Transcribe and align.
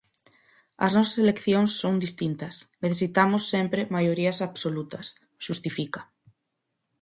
"As 0.85 0.91
nosas 0.97 1.17
eleccións 1.23 1.71
son 1.81 1.95
distintas, 2.05 2.55
necesitamos 2.83 3.43
sempre 3.53 3.89
maiorías 3.95 4.37
absolutas", 4.47 5.07
xustifica. 5.45 6.01